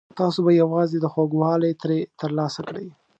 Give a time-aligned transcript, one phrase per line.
[0.19, 2.87] تاسو به یوازې خوږوالی ترې ترلاسه کړئ.